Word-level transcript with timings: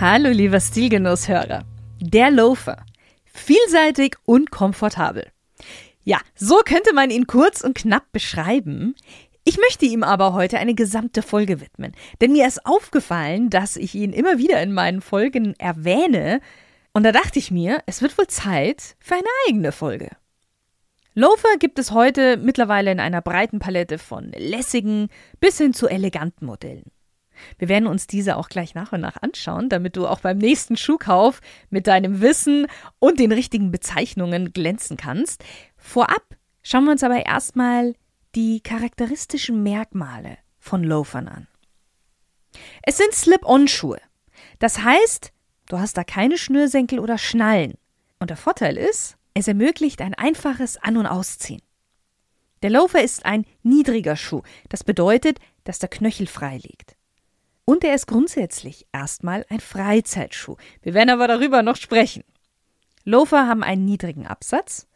Hallo 0.00 0.30
lieber 0.30 0.60
Stilgenusshörer. 0.60 1.62
Der 2.00 2.30
Loafer. 2.30 2.86
Vielseitig 3.26 4.16
und 4.24 4.50
komfortabel. 4.50 5.26
Ja, 6.04 6.20
so 6.34 6.62
könnte 6.64 6.94
man 6.94 7.10
ihn 7.10 7.26
kurz 7.26 7.60
und 7.60 7.76
knapp 7.76 8.10
beschreiben. 8.10 8.94
Ich 9.44 9.58
möchte 9.58 9.84
ihm 9.84 10.02
aber 10.02 10.32
heute 10.32 10.58
eine 10.58 10.72
gesamte 10.72 11.20
Folge 11.20 11.60
widmen, 11.60 11.92
denn 12.22 12.32
mir 12.32 12.46
ist 12.46 12.64
aufgefallen, 12.64 13.50
dass 13.50 13.76
ich 13.76 13.94
ihn 13.94 14.14
immer 14.14 14.38
wieder 14.38 14.62
in 14.62 14.72
meinen 14.72 15.02
Folgen 15.02 15.54
erwähne, 15.58 16.40
und 16.94 17.02
da 17.02 17.12
dachte 17.12 17.38
ich 17.38 17.50
mir, 17.50 17.82
es 17.84 18.00
wird 18.00 18.16
wohl 18.16 18.26
Zeit 18.26 18.96
für 19.00 19.16
eine 19.16 19.28
eigene 19.48 19.70
Folge. 19.70 20.08
Loafer 21.12 21.58
gibt 21.58 21.78
es 21.78 21.90
heute 21.90 22.38
mittlerweile 22.38 22.90
in 22.90 23.00
einer 23.00 23.20
breiten 23.20 23.58
Palette 23.58 23.98
von 23.98 24.32
lässigen 24.32 25.10
bis 25.40 25.58
hin 25.58 25.74
zu 25.74 25.88
eleganten 25.88 26.46
Modellen. 26.46 26.90
Wir 27.58 27.68
werden 27.68 27.86
uns 27.86 28.06
diese 28.06 28.36
auch 28.36 28.48
gleich 28.48 28.74
nach 28.74 28.92
und 28.92 29.00
nach 29.00 29.20
anschauen, 29.22 29.68
damit 29.68 29.96
du 29.96 30.06
auch 30.06 30.20
beim 30.20 30.38
nächsten 30.38 30.76
Schuhkauf 30.76 31.40
mit 31.70 31.86
deinem 31.86 32.20
Wissen 32.20 32.66
und 32.98 33.20
den 33.20 33.32
richtigen 33.32 33.70
Bezeichnungen 33.70 34.52
glänzen 34.52 34.96
kannst. 34.96 35.44
Vorab 35.76 36.22
schauen 36.62 36.84
wir 36.84 36.92
uns 36.92 37.02
aber 37.02 37.24
erstmal 37.24 37.94
die 38.34 38.60
charakteristischen 38.60 39.62
Merkmale 39.62 40.38
von 40.58 40.84
Loafern 40.84 41.28
an. 41.28 41.46
Es 42.82 42.96
sind 42.96 43.12
Slip-on-Schuhe. 43.12 44.00
Das 44.58 44.82
heißt, 44.82 45.32
du 45.68 45.78
hast 45.78 45.96
da 45.96 46.04
keine 46.04 46.38
Schnürsenkel 46.38 46.98
oder 46.98 47.18
Schnallen. 47.18 47.74
Und 48.18 48.30
der 48.30 48.36
Vorteil 48.36 48.76
ist, 48.76 49.16
es 49.34 49.48
ermöglicht 49.48 50.00
ein 50.02 50.14
einfaches 50.14 50.76
An- 50.76 50.96
und 50.96 51.06
Ausziehen. 51.06 51.62
Der 52.62 52.70
Loafer 52.70 53.02
ist 53.02 53.24
ein 53.24 53.46
niedriger 53.62 54.16
Schuh. 54.16 54.42
Das 54.68 54.84
bedeutet, 54.84 55.38
dass 55.64 55.78
der 55.78 55.88
Knöchel 55.88 56.26
frei 56.26 56.58
liegt. 56.58 56.96
Und 57.64 57.84
er 57.84 57.94
ist 57.94 58.06
grundsätzlich 58.06 58.86
erstmal 58.92 59.46
ein 59.48 59.60
Freizeitschuh. 59.60 60.56
Wir 60.82 60.94
werden 60.94 61.10
aber 61.10 61.28
darüber 61.28 61.62
noch 61.62 61.76
sprechen. 61.76 62.24
Loafer 63.04 63.46
haben 63.46 63.62
einen 63.62 63.84
niedrigen 63.84 64.26
Absatz 64.26 64.88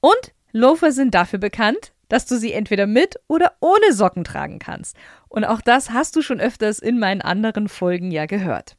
und 0.00 0.34
Loafer 0.52 0.92
sind 0.92 1.14
dafür 1.14 1.38
bekannt, 1.38 1.92
dass 2.08 2.26
du 2.26 2.38
sie 2.38 2.52
entweder 2.52 2.86
mit 2.86 3.16
oder 3.28 3.54
ohne 3.60 3.92
Socken 3.92 4.24
tragen 4.24 4.58
kannst. 4.58 4.96
Und 5.28 5.44
auch 5.44 5.60
das 5.60 5.90
hast 5.90 6.16
du 6.16 6.22
schon 6.22 6.40
öfters 6.40 6.78
in 6.78 6.98
meinen 6.98 7.22
anderen 7.22 7.68
Folgen 7.68 8.10
ja 8.10 8.26
gehört. 8.26 8.76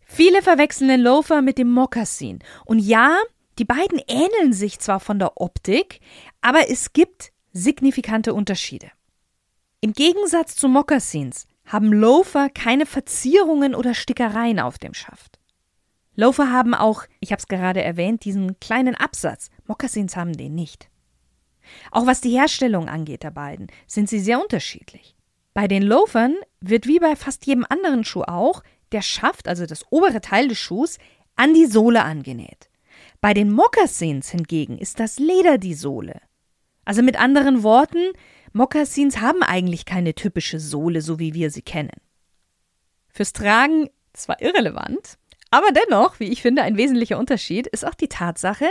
Viele 0.00 0.42
verwechseln 0.42 0.88
den 0.88 1.00
Loafer 1.00 1.42
mit 1.42 1.58
dem 1.58 1.70
Mokassin. 1.70 2.38
Und 2.64 2.78
ja, 2.78 3.16
die 3.58 3.64
beiden 3.64 4.00
ähneln 4.06 4.52
sich 4.52 4.78
zwar 4.78 5.00
von 5.00 5.18
der 5.18 5.40
Optik, 5.40 6.00
aber 6.40 6.70
es 6.70 6.92
gibt 6.92 7.32
signifikante 7.52 8.34
Unterschiede. 8.34 8.90
Im 9.80 9.92
Gegensatz 9.92 10.56
zu 10.56 10.68
Mokassins 10.68 11.46
haben 11.66 11.92
Loafer 11.92 12.48
keine 12.50 12.86
Verzierungen 12.86 13.74
oder 13.74 13.94
Stickereien 13.94 14.60
auf 14.60 14.78
dem 14.78 14.94
Schaft. 14.94 15.38
Loafer 16.16 16.50
haben 16.50 16.74
auch, 16.74 17.04
ich 17.20 17.32
habe 17.32 17.40
es 17.40 17.48
gerade 17.48 17.82
erwähnt, 17.82 18.24
diesen 18.24 18.58
kleinen 18.60 18.94
Absatz. 18.94 19.50
Mokassins 19.66 20.16
haben 20.16 20.34
den 20.34 20.54
nicht. 20.54 20.88
Auch 21.90 22.06
was 22.06 22.20
die 22.20 22.30
Herstellung 22.30 22.88
angeht 22.88 23.22
der 23.22 23.30
beiden, 23.30 23.68
sind 23.86 24.08
sie 24.08 24.20
sehr 24.20 24.40
unterschiedlich. 24.40 25.16
Bei 25.54 25.66
den 25.66 25.82
Loafern 25.82 26.36
wird 26.60 26.86
wie 26.86 26.98
bei 26.98 27.16
fast 27.16 27.46
jedem 27.46 27.64
anderen 27.68 28.04
Schuh 28.04 28.22
auch 28.22 28.62
der 28.92 29.02
Schaft, 29.02 29.48
also 29.48 29.66
das 29.66 29.84
obere 29.90 30.20
Teil 30.20 30.48
des 30.48 30.58
Schuhs, 30.58 30.98
an 31.36 31.54
die 31.54 31.66
Sohle 31.66 32.04
angenäht. 32.04 32.68
Bei 33.20 33.34
den 33.34 33.50
Mokassins 33.50 34.30
hingegen 34.30 34.78
ist 34.78 35.00
das 35.00 35.18
Leder 35.18 35.58
die 35.58 35.74
Sohle. 35.74 36.20
Also 36.84 37.02
mit 37.02 37.18
anderen 37.18 37.62
Worten, 37.62 38.12
Mokassins 38.54 39.20
haben 39.20 39.42
eigentlich 39.42 39.84
keine 39.84 40.14
typische 40.14 40.60
Sohle, 40.60 41.02
so 41.02 41.18
wie 41.18 41.34
wir 41.34 41.50
sie 41.50 41.62
kennen. 41.62 42.00
Fürs 43.08 43.32
Tragen 43.32 43.90
zwar 44.12 44.40
irrelevant, 44.40 45.18
aber 45.50 45.66
dennoch, 45.72 46.20
wie 46.20 46.32
ich 46.32 46.40
finde, 46.40 46.62
ein 46.62 46.76
wesentlicher 46.76 47.18
Unterschied 47.18 47.66
ist 47.66 47.84
auch 47.84 47.94
die 47.94 48.08
Tatsache, 48.08 48.66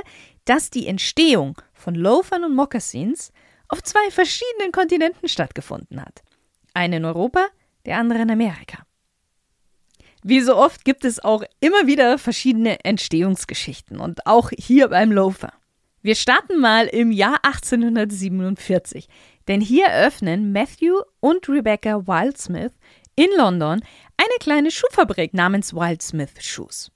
dass 0.46 0.70
die 0.70 0.88
Entstehung 0.88 1.58
von 1.74 1.96
Loafern 1.96 2.46
und 2.46 2.56
Mokassins 2.56 3.34
auf 3.68 3.84
zwei 3.84 4.10
verschiedenen 4.10 4.72
Kontinenten 4.72 5.28
stattgefunden 5.28 6.02
hat. 6.02 6.24
Eine 6.74 6.98
in 6.98 7.06
Europa, 7.06 7.48
der 7.86 7.98
andere 7.98 8.22
in 8.22 8.32
Amerika. 8.32 8.86
Wie 10.24 10.40
so 10.40 10.56
oft 10.56 10.86
gibt 10.86 11.04
es 11.04 11.22
auch 11.22 11.44
immer 11.60 11.88
wieder 11.88 12.18
verschiedene 12.18 12.86
Entstehungsgeschichten 12.86 14.00
und 14.00 14.26
auch 14.28 14.52
hier 14.58 14.88
beim 14.88 15.12
Loafer. 15.12 15.52
Wir 16.02 16.16
starten 16.16 16.60
mal 16.60 16.88
im 16.88 17.14
Jahr 17.14 17.40
1847. 17.44 19.08
Denn 19.48 19.62
hier 19.62 19.86
eröffnen 19.88 20.52
Matthew 20.52 21.02
und 21.20 21.48
Rebecca 21.50 22.08
Wildsmith 22.08 22.74
in 23.16 23.30
London 23.38 23.82
eine 24.18 24.38
kleine 24.40 24.72
Schuhfabrik 24.72 25.34
namens 25.34 25.74
Wildsmith 25.74 26.42
Shoes. 26.42 26.92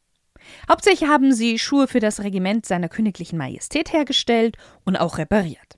Hauptsächlich 0.70 1.10
haben 1.10 1.34
sie 1.34 1.60
Schuhe 1.60 1.88
für 1.88 2.00
das 2.00 2.24
Regiment 2.24 2.66
seiner 2.66 2.90
königlichen 2.90 3.38
Majestät 3.38 3.92
hergestellt 3.92 4.58
und 4.86 4.96
auch 4.96 5.18
repariert. 5.18 5.78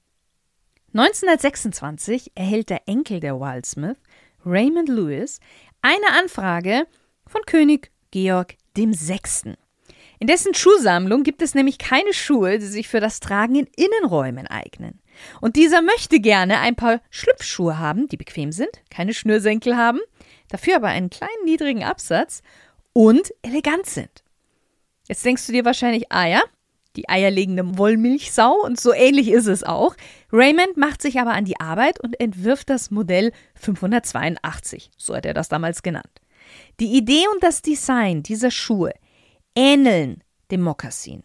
1926 0.93 2.31
erhält 2.35 2.69
der 2.69 2.87
Enkel 2.87 3.19
der 3.19 3.39
Wildsmith, 3.39 3.97
Raymond 4.45 4.89
Lewis, 4.89 5.39
eine 5.81 6.19
Anfrage 6.19 6.87
von 7.27 7.41
König 7.45 7.91
Georg 8.11 8.55
VI. 8.75 9.55
In 10.19 10.27
dessen 10.27 10.53
Schuhsammlung 10.53 11.23
gibt 11.23 11.41
es 11.41 11.55
nämlich 11.55 11.77
keine 11.77 12.13
Schuhe, 12.13 12.59
die 12.59 12.65
sich 12.65 12.87
für 12.87 12.99
das 12.99 13.19
Tragen 13.19 13.55
in 13.55 13.67
Innenräumen 13.75 14.47
eignen. 14.47 14.99
Und 15.41 15.55
dieser 15.55 15.81
möchte 15.81 16.19
gerne 16.19 16.59
ein 16.59 16.75
paar 16.75 17.01
Schlüpfschuhe 17.09 17.79
haben, 17.79 18.07
die 18.07 18.17
bequem 18.17 18.51
sind, 18.51 18.69
keine 18.89 19.13
Schnürsenkel 19.13 19.77
haben, 19.77 19.99
dafür 20.49 20.77
aber 20.77 20.87
einen 20.87 21.09
kleinen 21.09 21.45
niedrigen 21.45 21.83
Absatz 21.83 22.41
und 22.93 23.33
elegant 23.41 23.85
sind. 23.85 24.23
Jetzt 25.07 25.25
denkst 25.25 25.45
du 25.47 25.53
dir 25.53 25.65
wahrscheinlich, 25.65 26.11
ah 26.11 26.27
ja, 26.27 26.41
die 26.95 27.07
eierlegende 27.07 27.77
Wollmilchsau 27.77 28.53
und 28.63 28.79
so 28.79 28.93
ähnlich 28.93 29.29
ist 29.29 29.47
es 29.47 29.63
auch. 29.63 29.95
Raymond 30.31 30.77
macht 30.77 31.01
sich 31.01 31.19
aber 31.19 31.33
an 31.33 31.45
die 31.45 31.59
Arbeit 31.59 31.99
und 31.99 32.19
entwirft 32.19 32.69
das 32.69 32.91
Modell 32.91 33.31
582, 33.55 34.91
so 34.97 35.15
hat 35.15 35.25
er 35.25 35.33
das 35.33 35.49
damals 35.49 35.83
genannt. 35.83 36.21
Die 36.79 36.97
Idee 36.97 37.23
und 37.33 37.43
das 37.43 37.61
Design 37.61 38.23
dieser 38.23 38.51
Schuhe 38.51 38.93
ähneln 39.55 40.23
dem 40.51 40.61
Mokassin. 40.61 41.23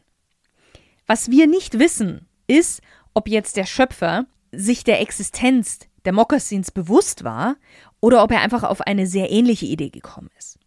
Was 1.07 1.31
wir 1.31 1.47
nicht 1.47 1.79
wissen, 1.79 2.29
ist, 2.47 2.81
ob 3.15 3.29
jetzt 3.29 3.57
der 3.57 3.67
Schöpfer 3.67 4.27
sich 4.53 4.85
der 4.85 5.01
Existenz 5.01 5.81
der 6.05 6.13
Mokassins 6.13 6.71
bewusst 6.71 7.25
war 7.25 7.57
oder 8.01 8.23
ob 8.23 8.31
er 8.31 8.41
einfach 8.41 8.63
auf 8.63 8.83
eine 8.83 9.07
sehr 9.07 9.31
ähnliche 9.31 9.67
Idee 9.67 9.91
gekommen 9.91 10.31
ist. 10.39 10.59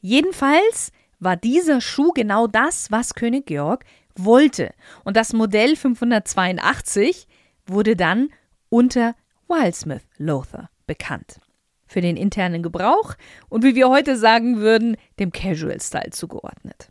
Jedenfalls 0.00 0.92
war 1.18 1.36
dieser 1.36 1.80
Schuh 1.80 2.12
genau 2.12 2.46
das, 2.46 2.90
was 2.90 3.14
König 3.14 3.46
Georg 3.46 3.84
wollte. 4.16 4.72
Und 5.04 5.16
das 5.16 5.32
Modell 5.32 5.76
582 5.76 7.26
wurde 7.66 7.96
dann 7.96 8.30
unter 8.68 9.14
Wildsmith 9.48 10.02
Lothar 10.16 10.70
bekannt. 10.86 11.40
Für 11.86 12.00
den 12.00 12.16
internen 12.16 12.62
Gebrauch 12.62 13.14
und 13.48 13.64
wie 13.64 13.74
wir 13.74 13.88
heute 13.88 14.16
sagen 14.16 14.58
würden, 14.58 14.96
dem 15.18 15.32
Casual 15.32 15.80
Style 15.80 16.10
zugeordnet. 16.10 16.90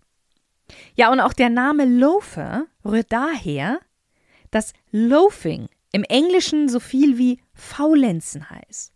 Ja, 0.95 1.11
und 1.11 1.19
auch 1.19 1.33
der 1.33 1.49
Name 1.49 1.85
Loafer 1.85 2.65
rührt 2.83 3.11
daher, 3.11 3.79
dass 4.51 4.73
Loafing 4.91 5.67
im 5.91 6.03
Englischen 6.03 6.69
so 6.69 6.79
viel 6.79 7.17
wie 7.17 7.39
faulenzen 7.53 8.49
heißt. 8.49 8.93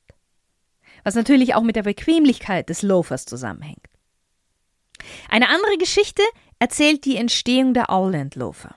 Was 1.04 1.16
natürlich 1.16 1.56
auch 1.56 1.64
mit 1.64 1.76
der 1.76 1.84
Bequemlichkeit 1.84 2.70
des 2.70 2.82
Loafers 2.82 3.26
zusammenhängt. 3.26 3.88
Eine 5.30 5.50
andere 5.50 5.78
Geschichte 5.78 6.22
erzählt 6.60 7.06
die 7.06 7.18
Entstehung 7.18 7.74
der 7.74 7.90
Auland 7.90 8.36
Loafer. 8.36 8.76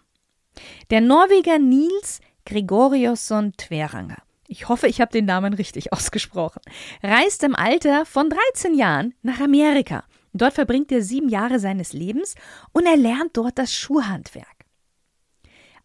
Der 0.91 1.00
Norweger 1.00 1.59
Nils 1.59 2.21
Gregoriosson 2.47 3.53
Tveranger, 3.56 4.23
ich 4.47 4.69
hoffe, 4.69 4.87
ich 4.87 5.00
habe 5.00 5.12
den 5.12 5.25
Namen 5.25 5.55
richtig 5.55 5.93
ausgesprochen, 5.93 6.61
reist 7.03 7.43
im 7.43 7.55
Alter 7.55 8.06
von 8.06 8.31
13 8.31 8.75
Jahren 8.75 9.15
nach 9.23 9.41
Amerika. 9.41 10.05
Dort 10.32 10.55
verbringt 10.55 10.91
er 10.91 11.03
sieben 11.03 11.29
Jahre 11.29 11.61
seines 11.61 11.93
Lebens 11.93 12.35
und 12.73 12.87
er 12.87 12.97
lernt 12.97 13.37
dort 13.37 13.59
das 13.59 13.73
Schuhhandwerk. 13.73 14.54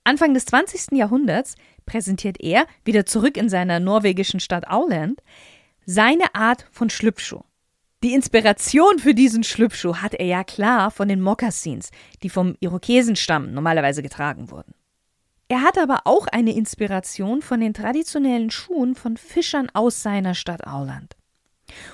Anfang 0.09 0.33
des 0.33 0.45
20. 0.45 0.97
Jahrhunderts 0.97 1.53
präsentiert 1.85 2.37
er, 2.39 2.65
wieder 2.83 3.05
zurück 3.05 3.37
in 3.37 3.47
seiner 3.47 3.79
norwegischen 3.79 4.39
Stadt 4.39 4.67
Auland, 4.67 5.21
seine 5.85 6.33
Art 6.33 6.65
von 6.71 6.89
Schlüpfschuh. 6.89 7.43
Die 8.03 8.15
Inspiration 8.15 8.97
für 8.97 9.13
diesen 9.13 9.43
Schlüpfschuh 9.43 9.97
hat 9.97 10.15
er 10.15 10.25
ja 10.25 10.43
klar 10.43 10.89
von 10.89 11.07
den 11.07 11.21
Mokassins, 11.21 11.91
die 12.23 12.31
vom 12.31 12.55
Irokesenstamm 12.59 13.53
normalerweise 13.53 14.01
getragen 14.01 14.49
wurden. 14.49 14.73
Er 15.47 15.61
hat 15.61 15.77
aber 15.77 16.01
auch 16.05 16.25
eine 16.25 16.55
Inspiration 16.55 17.43
von 17.43 17.59
den 17.59 17.75
traditionellen 17.75 18.49
Schuhen 18.49 18.95
von 18.95 19.15
Fischern 19.15 19.69
aus 19.75 20.01
seiner 20.01 20.33
Stadt 20.33 20.65
Auland. 20.65 21.17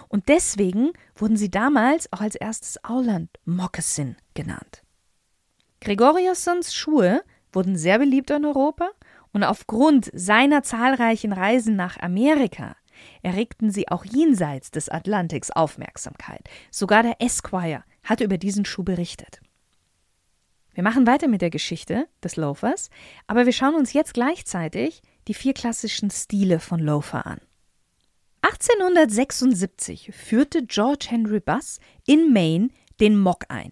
Und 0.08 0.30
deswegen 0.30 0.94
wurden 1.18 1.36
sie 1.36 1.52
damals 1.52 2.14
auch 2.14 2.22
als 2.22 2.36
erstes 2.36 2.82
Auland 2.86 3.30
Moccasin 3.44 4.16
genannt. 4.36 4.84
Gregoriussons 5.82 6.74
Schuhe 6.74 7.22
wurden 7.56 7.78
sehr 7.78 8.00
beliebt 8.00 8.30
in 8.30 8.46
Europa 8.46 8.90
und 9.32 9.44
aufgrund 9.44 10.10
seiner 10.14 10.64
zahlreichen 10.64 11.34
Reisen 11.34 11.76
nach 11.76 12.00
Amerika 12.00 12.76
erregten 13.22 13.72
sie 13.72 13.90
auch 13.90 14.06
jenseits 14.06 14.72
des 14.72 14.90
Atlantiks 14.90 15.52
Aufmerksamkeit. 15.52 16.48
Sogar 16.72 17.04
der 17.04 17.22
Esquire 17.22 17.84
hat 18.04 18.22
über 18.22 18.38
diesen 18.38 18.66
Schuh 18.66 18.84
berichtet. 18.84 19.42
Wir 20.74 20.84
machen 20.84 21.08
weiter 21.08 21.28
mit 21.28 21.42
der 21.42 21.50
Geschichte 21.50 22.08
des 22.24 22.36
Loafers, 22.36 22.90
aber 23.28 23.46
wir 23.46 23.54
schauen 23.54 23.76
uns 23.76 23.94
jetzt 23.94 24.14
gleichzeitig 24.14 25.02
die 25.28 25.34
vier 25.34 25.54
klassischen 25.54 26.12
Stile 26.12 26.60
von 26.60 26.80
Loafer 26.80 27.26
an. 27.26 27.40
1876 28.42 30.12
führte 30.14 30.66
George 30.66 31.08
Henry 31.10 31.40
Buss 31.40 31.80
in 32.06 32.32
Maine 32.32 32.70
den 33.00 33.18
Mock 33.18 33.46
ein, 33.50 33.72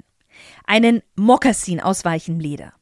einen 0.65 1.01
Mokassin 1.15 1.80
aus 1.80 2.06
weichem 2.06 2.39
Leder. 2.39 2.74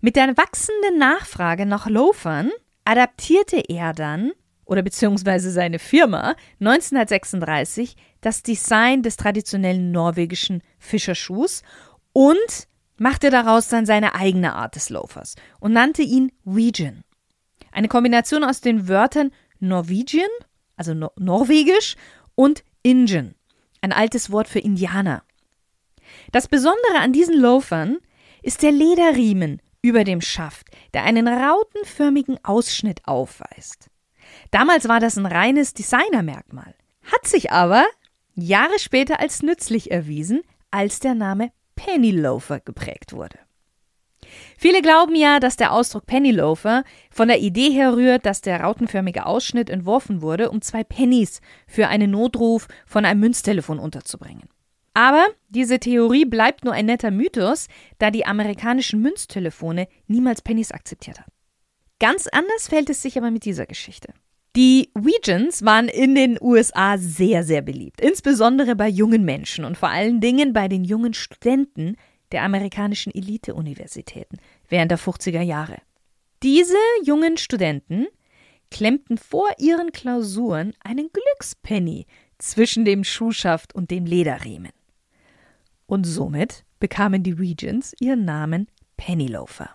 Mit 0.00 0.16
der 0.16 0.36
wachsenden 0.36 0.98
Nachfrage 0.98 1.66
nach 1.66 1.86
Loafern 1.86 2.50
adaptierte 2.84 3.62
er 3.68 3.92
dann 3.92 4.32
oder 4.64 4.82
beziehungsweise 4.82 5.50
seine 5.50 5.78
Firma 5.78 6.36
1936 6.60 7.96
das 8.20 8.42
Design 8.42 9.02
des 9.02 9.16
traditionellen 9.16 9.92
norwegischen 9.92 10.62
Fischerschuhs 10.78 11.62
und 12.12 12.68
machte 12.96 13.30
daraus 13.30 13.68
dann 13.68 13.86
seine 13.86 14.14
eigene 14.14 14.54
Art 14.54 14.76
des 14.76 14.90
Loafers 14.90 15.34
und 15.60 15.72
nannte 15.72 16.02
ihn 16.02 16.32
Wegian. 16.44 17.04
Eine 17.72 17.88
Kombination 17.88 18.44
aus 18.44 18.60
den 18.60 18.88
Wörtern 18.88 19.32
Norwegian, 19.58 20.28
also 20.76 20.94
no 20.94 21.10
Norwegisch, 21.18 21.96
und 22.34 22.64
Ingen, 22.82 23.34
ein 23.80 23.92
altes 23.92 24.30
Wort 24.30 24.48
für 24.48 24.58
Indianer. 24.58 25.22
Das 26.32 26.48
Besondere 26.48 26.98
an 27.00 27.12
diesen 27.12 27.40
Loafern 27.40 27.98
ist 28.44 28.62
der 28.62 28.72
Lederriemen 28.72 29.60
über 29.80 30.04
dem 30.04 30.20
Schaft, 30.20 30.68
der 30.92 31.04
einen 31.04 31.26
rautenförmigen 31.28 32.38
Ausschnitt 32.44 33.00
aufweist. 33.06 33.88
Damals 34.50 34.88
war 34.88 35.00
das 35.00 35.16
ein 35.16 35.26
reines 35.26 35.74
Designermerkmal, 35.74 36.74
hat 37.02 37.26
sich 37.26 37.52
aber 37.52 37.84
Jahre 38.34 38.78
später 38.78 39.20
als 39.20 39.42
nützlich 39.42 39.90
erwiesen, 39.90 40.42
als 40.70 41.00
der 41.00 41.14
Name 41.14 41.52
Penny 41.74 42.10
Loafer 42.10 42.60
geprägt 42.60 43.12
wurde. 43.12 43.38
Viele 44.58 44.82
glauben 44.82 45.14
ja, 45.14 45.40
dass 45.40 45.56
der 45.56 45.72
Ausdruck 45.72 46.06
Penny 46.06 46.30
Loafer 46.30 46.84
von 47.10 47.28
der 47.28 47.40
Idee 47.40 47.70
herrührt, 47.70 48.26
dass 48.26 48.40
der 48.40 48.60
rautenförmige 48.60 49.26
Ausschnitt 49.26 49.70
entworfen 49.70 50.22
wurde, 50.22 50.50
um 50.50 50.62
zwei 50.62 50.84
Pennies 50.84 51.40
für 51.66 51.88
einen 51.88 52.10
Notruf 52.10 52.68
von 52.86 53.04
einem 53.04 53.20
Münztelefon 53.20 53.78
unterzubringen. 53.78 54.48
Aber 54.94 55.26
diese 55.48 55.80
Theorie 55.80 56.24
bleibt 56.24 56.64
nur 56.64 56.72
ein 56.72 56.86
netter 56.86 57.10
Mythos, 57.10 57.66
da 57.98 58.10
die 58.10 58.26
amerikanischen 58.26 59.02
Münztelefone 59.02 59.88
niemals 60.06 60.40
Pennies 60.40 60.70
akzeptiert 60.70 61.18
haben. 61.20 61.32
Ganz 61.98 62.28
anders 62.28 62.68
fällt 62.68 62.90
es 62.90 63.02
sich 63.02 63.18
aber 63.18 63.30
mit 63.30 63.44
dieser 63.44 63.66
Geschichte. 63.66 64.14
Die 64.56 64.90
Weegens 64.94 65.64
waren 65.64 65.88
in 65.88 66.14
den 66.14 66.38
USA 66.40 66.96
sehr, 66.96 67.42
sehr 67.42 67.60
beliebt, 67.60 68.00
insbesondere 68.00 68.76
bei 68.76 68.88
jungen 68.88 69.24
Menschen 69.24 69.64
und 69.64 69.76
vor 69.76 69.88
allen 69.88 70.20
Dingen 70.20 70.52
bei 70.52 70.68
den 70.68 70.84
jungen 70.84 71.12
Studenten 71.12 71.96
der 72.30 72.42
amerikanischen 72.42 73.12
Elite-Universitäten 73.12 74.38
während 74.68 74.92
der 74.92 74.98
50er 74.98 75.42
Jahre. 75.42 75.78
Diese 76.44 76.76
jungen 77.04 77.36
Studenten 77.36 78.06
klemmten 78.70 79.18
vor 79.18 79.48
ihren 79.58 79.90
Klausuren 79.90 80.72
einen 80.80 81.10
Glückspenny 81.12 82.06
zwischen 82.38 82.84
dem 82.84 83.02
Schuhschaft 83.02 83.74
und 83.74 83.90
dem 83.90 84.06
Lederriemen. 84.06 84.70
Und 85.94 86.02
somit 86.02 86.64
bekamen 86.80 87.22
die 87.22 87.38
Weegens 87.38 87.94
ihren 88.00 88.24
Namen 88.24 88.66
Pennyloafer. 88.96 89.70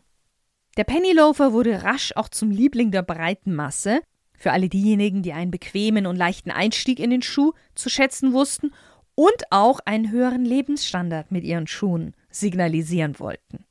Der 0.76 0.84
Pennyloafer 0.84 1.54
wurde 1.54 1.84
rasch 1.84 2.12
auch 2.18 2.28
zum 2.28 2.52
Liebling 2.52 2.92
der 2.92 3.04
breiten 3.04 3.56
Masse 3.56 4.02
für 4.38 4.52
alle 4.52 4.68
diejenigen, 4.68 5.24
die 5.24 5.32
einen 5.32 5.50
bequemen 5.50 6.06
und 6.06 6.18
leichten 6.18 6.52
Einstieg 6.52 7.00
in 7.00 7.10
den 7.10 7.22
Schuh 7.22 7.54
zu 7.74 7.90
schätzen 7.90 8.34
wussten 8.34 8.74
und 9.16 9.44
auch 9.50 9.80
einen 9.86 10.12
höheren 10.12 10.44
Lebensstandard 10.44 11.32
mit 11.32 11.46
ihren 11.46 11.68
Schuhen 11.68 12.14
signalisieren 12.30 13.18
wollten. 13.18 13.64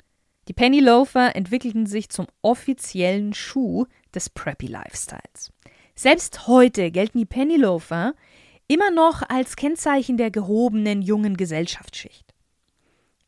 Die 0.48 0.54
Penny 0.54 0.80
Loafer 0.80 1.36
entwickelten 1.36 1.84
sich 1.84 2.08
zum 2.08 2.28
offiziellen 2.40 3.34
Schuh 3.34 3.84
des 4.14 4.30
Preppy 4.30 4.68
Lifestyles. 4.68 5.52
Selbst 5.94 6.46
heute 6.46 6.92
gelten 6.92 7.18
die 7.18 7.26
Penny 7.26 7.58
Loafer 7.58 8.14
immer 8.68 8.90
noch 8.90 9.20
als 9.28 9.54
Kennzeichen 9.54 10.16
der 10.16 10.30
gehobenen 10.30 11.02
jungen 11.02 11.36
Gesellschaftsschicht. 11.36 12.27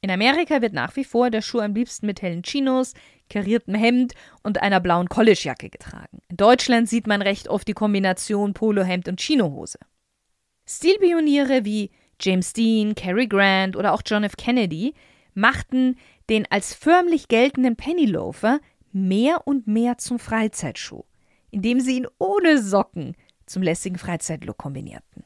In 0.03 0.11
Amerika 0.11 0.63
wird 0.63 0.73
nach 0.73 0.97
wie 0.97 1.05
vor 1.05 1.31
der 1.31 1.43
Schuh 1.43 1.61
am 1.61 1.75
liebsten 1.75 2.07
mit 2.07 2.23
hellen 2.23 2.43
Chinos, 2.43 2.95
kariertem 3.29 3.75
Hemd 3.75 4.15
und 4.43 4.63
einer 4.63 4.81
blauen 4.81 5.09
Collegejacke 5.09 5.69
getragen. 5.69 6.21
In 6.29 6.37
Deutschland 6.39 6.89
sieht 6.89 7.07
man 7.07 7.21
recht 7.21 7.49
oft 7.49 7.69
die 7.69 7.75
Kombination 7.75 8.55
Polohemd 8.55 9.09
und 9.09 9.21
Chinohose. 9.21 9.79
Stilpioniere 10.67 11.65
wie 11.65 11.91
James 12.19 12.53
Dean, 12.53 12.95
Cary 12.95 13.27
Grant 13.27 13.77
oder 13.77 13.93
auch 13.93 14.03
John 14.05 14.25
F. 14.25 14.37
Kennedy 14.37 14.95
machten 15.35 15.97
den 16.29 16.47
als 16.51 16.75
förmlich 16.75 17.29
geltenden 17.29 17.77
Pennyloafer 17.77 18.61
mehr 18.93 19.47
und 19.47 19.67
mehr 19.67 19.99
zum 19.99 20.19
Freizeitschuh, 20.19 21.05
indem 21.51 21.81
sie 21.81 21.99
ihn 21.99 22.07
ohne 22.19 22.63
Socken 22.63 23.17
zum 23.47 23.63
lässigen 23.63 23.99
Freizeitlook 23.99 24.57
kombinierten. 24.57 25.25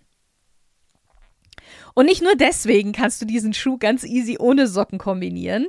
Und 1.95 2.07
nicht 2.07 2.23
nur 2.23 2.37
deswegen 2.37 2.93
kannst 2.93 3.21
du 3.21 3.27
diesen 3.27 3.55
Schuh 3.55 3.79
ganz 3.79 4.05
easy 4.05 4.37
ohne 4.39 4.67
Socken 4.67 4.99
kombinieren, 4.99 5.67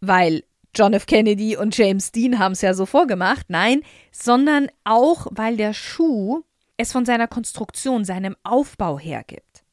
weil 0.00 0.44
John 0.74 0.92
F. 0.92 1.06
Kennedy 1.06 1.56
und 1.56 1.76
James 1.76 2.12
Dean 2.12 2.38
haben 2.38 2.52
es 2.52 2.60
ja 2.60 2.74
so 2.74 2.84
vorgemacht, 2.84 3.46
nein, 3.48 3.82
sondern 4.12 4.68
auch, 4.84 5.26
weil 5.30 5.56
der 5.56 5.72
Schuh 5.72 6.42
es 6.76 6.92
von 6.92 7.06
seiner 7.06 7.28
Konstruktion, 7.28 8.04
seinem 8.04 8.36
Aufbau 8.42 8.98
hergibt. 8.98 9.64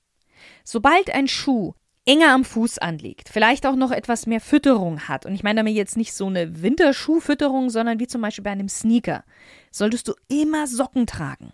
Sobald 0.63 1.13
ein 1.13 1.27
Schuh 1.27 1.73
enger 2.05 2.33
am 2.33 2.45
Fuß 2.45 2.77
anliegt, 2.79 3.29
vielleicht 3.29 3.65
auch 3.65 3.75
noch 3.75 3.91
etwas 3.91 4.27
mehr 4.27 4.41
Fütterung 4.41 5.07
hat, 5.07 5.25
und 5.25 5.33
ich 5.33 5.43
meine 5.43 5.59
damit 5.59 5.75
jetzt 5.75 5.97
nicht 5.97 6.13
so 6.13 6.27
eine 6.27 6.61
Winterschuhfütterung, 6.61 7.69
sondern 7.69 7.99
wie 7.99 8.07
zum 8.07 8.21
Beispiel 8.21 8.43
bei 8.43 8.51
einem 8.51 8.69
Sneaker, 8.69 9.23
solltest 9.71 10.07
du 10.07 10.13
immer 10.29 10.67
Socken 10.67 11.05
tragen. 11.05 11.53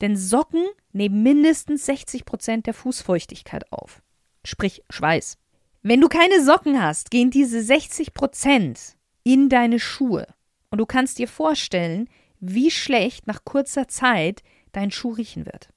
Denn 0.00 0.16
Socken 0.16 0.64
nehmen 0.92 1.22
mindestens 1.22 1.86
60 1.86 2.24
Prozent 2.24 2.66
der 2.66 2.74
Fußfeuchtigkeit 2.74 3.70
auf. 3.72 4.02
Sprich 4.44 4.82
Schweiß. 4.90 5.36
Wenn 5.82 6.00
du 6.00 6.08
keine 6.08 6.42
Socken 6.42 6.82
hast, 6.82 7.10
gehen 7.10 7.30
diese 7.30 7.62
60 7.62 8.14
Prozent 8.14 8.96
in 9.22 9.48
deine 9.48 9.78
Schuhe. 9.78 10.26
Und 10.70 10.78
du 10.78 10.86
kannst 10.86 11.18
dir 11.18 11.28
vorstellen, 11.28 12.08
wie 12.38 12.70
schlecht 12.70 13.26
nach 13.26 13.44
kurzer 13.44 13.88
Zeit 13.88 14.42
dein 14.72 14.90
Schuh 14.90 15.12
riechen 15.12 15.46
wird. 15.46 15.70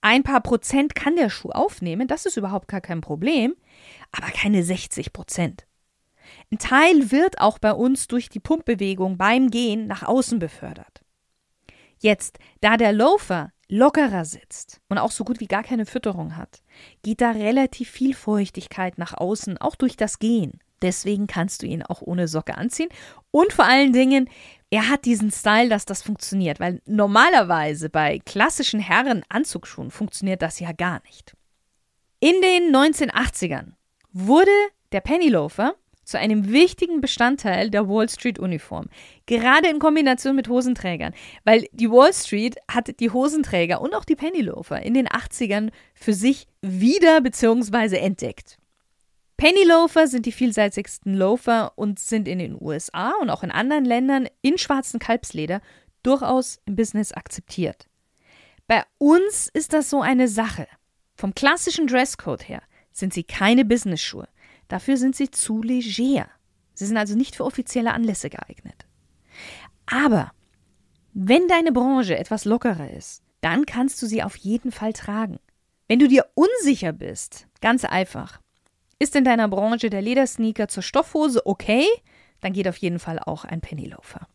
Ein 0.00 0.22
paar 0.22 0.42
Prozent 0.42 0.94
kann 0.94 1.16
der 1.16 1.30
Schuh 1.30 1.50
aufnehmen, 1.50 2.06
das 2.06 2.26
ist 2.26 2.36
überhaupt 2.36 2.68
gar 2.68 2.82
kein 2.82 3.00
Problem, 3.00 3.54
aber 4.12 4.26
keine 4.26 4.62
60 4.62 5.12
Prozent. 5.12 5.66
Ein 6.52 6.58
Teil 6.58 7.10
wird 7.10 7.40
auch 7.40 7.58
bei 7.58 7.72
uns 7.72 8.06
durch 8.06 8.28
die 8.28 8.40
Pumpbewegung 8.40 9.16
beim 9.16 9.50
Gehen 9.50 9.86
nach 9.86 10.02
außen 10.02 10.38
befördert. 10.38 10.93
Jetzt, 11.98 12.38
da 12.60 12.76
der 12.76 12.92
Loafer 12.92 13.50
lockerer 13.68 14.24
sitzt 14.24 14.80
und 14.88 14.98
auch 14.98 15.10
so 15.10 15.24
gut 15.24 15.40
wie 15.40 15.46
gar 15.46 15.62
keine 15.62 15.86
Fütterung 15.86 16.36
hat, 16.36 16.62
geht 17.02 17.20
da 17.20 17.30
relativ 17.30 17.90
viel 17.90 18.14
Feuchtigkeit 18.14 18.98
nach 18.98 19.14
außen, 19.14 19.58
auch 19.58 19.74
durch 19.74 19.96
das 19.96 20.18
Gehen. 20.18 20.60
Deswegen 20.82 21.26
kannst 21.26 21.62
du 21.62 21.66
ihn 21.66 21.82
auch 21.82 22.02
ohne 22.02 22.28
Socke 22.28 22.58
anziehen. 22.58 22.90
Und 23.30 23.52
vor 23.52 23.64
allen 23.64 23.92
Dingen, 23.92 24.28
er 24.70 24.90
hat 24.90 25.06
diesen 25.06 25.30
Style, 25.30 25.70
dass 25.70 25.86
das 25.86 26.02
funktioniert, 26.02 26.60
weil 26.60 26.82
normalerweise 26.84 27.88
bei 27.88 28.20
klassischen 28.26 28.80
Herren-Anzugsschuhen 28.80 29.90
funktioniert 29.90 30.42
das 30.42 30.60
ja 30.60 30.72
gar 30.72 31.00
nicht. 31.04 31.34
In 32.20 32.34
den 32.42 32.74
1980ern 32.74 33.72
wurde 34.12 34.50
der 34.92 35.00
Pennyloafer 35.00 35.74
zu 36.04 36.18
einem 36.18 36.52
wichtigen 36.52 37.00
Bestandteil 37.00 37.70
der 37.70 37.88
Wall 37.88 38.08
Street 38.08 38.38
Uniform, 38.38 38.86
gerade 39.26 39.68
in 39.68 39.78
Kombination 39.78 40.36
mit 40.36 40.48
Hosenträgern, 40.48 41.14
weil 41.44 41.66
die 41.72 41.90
Wall 41.90 42.12
Street 42.12 42.56
hat 42.70 43.00
die 43.00 43.10
Hosenträger 43.10 43.80
und 43.80 43.94
auch 43.94 44.04
die 44.04 44.16
Pennyloafer 44.16 44.82
in 44.82 44.94
den 44.94 45.08
80ern 45.08 45.70
für 45.94 46.12
sich 46.12 46.46
wieder 46.62 47.20
bzw. 47.20 47.96
entdeckt. 47.96 48.58
Pennyloafer 49.36 50.06
sind 50.06 50.26
die 50.26 50.32
vielseitigsten 50.32 51.14
Loafer 51.14 51.72
und 51.76 51.98
sind 51.98 52.28
in 52.28 52.38
den 52.38 52.56
USA 52.60 53.12
und 53.20 53.30
auch 53.30 53.42
in 53.42 53.50
anderen 53.50 53.84
Ländern 53.84 54.28
in 54.42 54.58
schwarzen 54.58 55.00
Kalbsleder 55.00 55.60
durchaus 56.02 56.60
im 56.66 56.76
Business 56.76 57.12
akzeptiert. 57.12 57.88
Bei 58.66 58.84
uns 58.98 59.48
ist 59.52 59.72
das 59.72 59.90
so 59.90 60.00
eine 60.00 60.28
Sache. 60.28 60.68
Vom 61.16 61.34
klassischen 61.34 61.86
Dresscode 61.86 62.48
her 62.48 62.62
sind 62.92 63.12
sie 63.12 63.24
keine 63.24 63.64
Business-Schuhe. 63.64 64.28
Dafür 64.68 64.96
sind 64.96 65.16
sie 65.16 65.30
zu 65.30 65.62
leger. 65.62 66.28
Sie 66.74 66.86
sind 66.86 66.96
also 66.96 67.14
nicht 67.14 67.36
für 67.36 67.44
offizielle 67.44 67.92
Anlässe 67.92 68.30
geeignet. 68.30 68.86
Aber 69.86 70.32
wenn 71.12 71.46
deine 71.48 71.72
Branche 71.72 72.18
etwas 72.18 72.44
lockerer 72.44 72.90
ist, 72.90 73.22
dann 73.40 73.66
kannst 73.66 74.00
du 74.02 74.06
sie 74.06 74.22
auf 74.22 74.36
jeden 74.36 74.72
Fall 74.72 74.92
tragen. 74.92 75.38
Wenn 75.86 75.98
du 75.98 76.08
dir 76.08 76.26
unsicher 76.34 76.92
bist, 76.92 77.46
ganz 77.60 77.84
einfach, 77.84 78.40
ist 78.98 79.14
in 79.14 79.24
deiner 79.24 79.48
Branche 79.48 79.90
der 79.90 80.02
Ledersneaker 80.02 80.68
zur 80.68 80.82
Stoffhose 80.82 81.46
okay, 81.46 81.86
dann 82.40 82.52
geht 82.52 82.68
auf 82.68 82.78
jeden 82.78 82.98
Fall 82.98 83.18
auch 83.18 83.44
ein 83.44 83.60
Pennyloafer. 83.60 84.26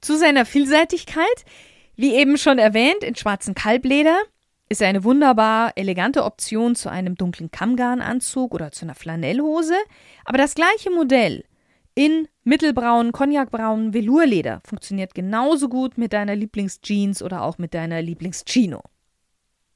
Zu 0.00 0.16
seiner 0.16 0.46
Vielseitigkeit, 0.46 1.44
wie 1.96 2.14
eben 2.14 2.38
schon 2.38 2.58
erwähnt, 2.58 3.02
in 3.02 3.16
schwarzen 3.16 3.54
Kalbleder 3.54 4.18
ist 4.68 4.82
eine 4.82 5.04
wunderbar 5.04 5.72
elegante 5.76 6.24
Option 6.24 6.74
zu 6.74 6.90
einem 6.90 7.14
dunklen 7.14 7.50
Kammgarnanzug 7.50 8.54
oder 8.54 8.70
zu 8.70 8.84
einer 8.84 8.94
Flanellhose, 8.94 9.76
aber 10.24 10.38
das 10.38 10.54
gleiche 10.54 10.90
Modell 10.90 11.44
in 11.94 12.28
mittelbraunen, 12.44 13.12
cognacbraunen 13.12 13.92
Velourleder 13.92 14.60
funktioniert 14.64 15.14
genauso 15.14 15.68
gut 15.68 15.98
mit 15.98 16.12
deiner 16.12 16.36
Lieblingsjeans 16.36 17.22
oder 17.22 17.42
auch 17.42 17.58
mit 17.58 17.74
deiner 17.74 18.00
Lieblingschino. 18.02 18.82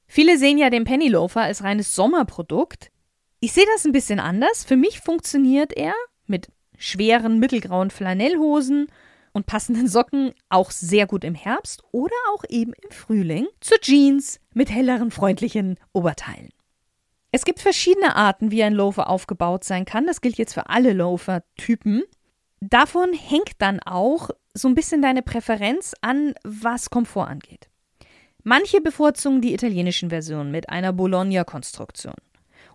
Viele 0.07 0.39
sehen 0.39 0.59
ja 0.59 0.71
den 0.71 0.85
Pennyloafer 0.85 1.41
als 1.41 1.65
reines 1.65 1.95
Sommerprodukt. 1.95 2.91
Ich 3.41 3.53
sehe 3.53 3.65
das 3.75 3.85
ein 3.85 3.93
bisschen 3.93 4.21
anders. 4.21 4.63
Für 4.63 4.77
mich 4.77 5.01
funktioniert 5.01 5.73
er 5.73 5.95
mit 6.27 6.53
schweren 6.77 7.39
mittelgrauen 7.39 7.91
Flanellhosen 7.91 8.89
und 9.33 9.47
passenden 9.47 9.89
Socken 9.89 10.33
auch 10.49 10.71
sehr 10.71 11.07
gut 11.07 11.25
im 11.25 11.35
Herbst 11.35 11.83
oder 11.91 12.15
auch 12.35 12.45
eben 12.49 12.73
im 12.73 12.91
Frühling 12.91 13.47
zur 13.61 13.79
Jeans 13.81 14.41
mit 14.55 14.71
helleren, 14.71 15.11
freundlichen 15.11 15.79
Oberteilen. 15.93 16.51
Es 17.31 17.47
gibt 17.47 17.61
verschiedene 17.61 18.15
Arten, 18.15 18.51
wie 18.51 18.62
ein 18.62 18.75
Loafer 18.75 19.09
aufgebaut 19.09 19.65
sein 19.65 19.87
kann. 19.87 20.07
Das 20.07 20.21
gilt 20.21 20.37
jetzt 20.37 20.53
für 20.53 20.69
alle 20.69 20.93
Loafer-Typen. 20.93 22.03
Davon 22.61 23.15
hängt 23.15 23.53
dann 23.59 23.81
auch 23.81 24.29
so 24.53 24.69
ein 24.69 24.75
bisschen 24.75 25.01
deine 25.01 25.23
Präferenz 25.23 25.95
an, 26.03 26.35
was 26.45 26.91
Komfort 26.91 27.29
angeht. 27.29 27.71
Manche 28.45 28.81
bevorzugen 28.81 29.41
die 29.41 29.55
italienischen 29.55 30.11
Versionen 30.11 30.51
mit 30.51 30.69
einer 30.69 30.93
Bologna-Konstruktion, 30.93 32.15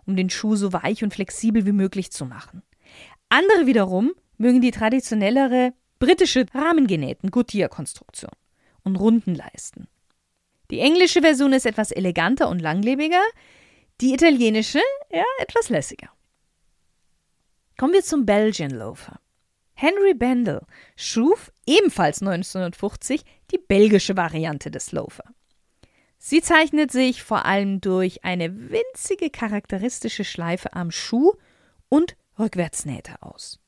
um 0.06 0.16
den 0.16 0.28
Schuh 0.28 0.56
so 0.56 0.72
weich 0.72 1.04
und 1.04 1.14
flexibel 1.14 1.64
wie 1.64 1.72
möglich 1.72 2.10
zu 2.10 2.24
machen. 2.24 2.62
Andere 3.28 3.66
wiederum 3.66 4.12
mögen 4.38 4.60
die 4.60 4.70
traditionellere 4.72 5.72
britische 5.98 6.46
rahmengenähten 6.54 7.30
Goodyear-Konstruktion 7.30 8.30
und 8.84 8.96
runden 8.96 9.34
Leisten. 9.34 9.88
Die 10.70 10.80
englische 10.80 11.22
Version 11.22 11.52
ist 11.52 11.66
etwas 11.66 11.90
eleganter 11.90 12.48
und 12.48 12.60
langlebiger, 12.60 13.22
die 14.00 14.14
italienische, 14.14 14.80
ja, 15.10 15.24
etwas 15.38 15.70
lässiger. 15.70 16.10
Kommen 17.76 17.94
wir 17.94 18.02
zum 18.02 18.26
Belgian 18.26 18.70
Loafer. 18.70 19.20
Henry 19.74 20.14
Bendel 20.14 20.62
schuf 20.96 21.52
ebenfalls 21.66 22.20
1950 22.20 23.22
die 23.52 23.58
belgische 23.58 24.16
Variante 24.16 24.70
des 24.70 24.92
Loafer. 24.92 25.24
Sie 26.18 26.42
zeichnet 26.42 26.90
sich 26.90 27.22
vor 27.22 27.44
allem 27.44 27.80
durch 27.80 28.24
eine 28.24 28.70
winzige 28.70 29.30
charakteristische 29.30 30.24
Schleife 30.24 30.72
am 30.72 30.90
Schuh 30.90 31.32
und 31.88 32.16
Rückwärtsnähte 32.38 33.22
aus. 33.22 33.60